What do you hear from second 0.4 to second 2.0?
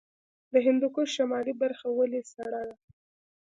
د هندوکش شمالي برخه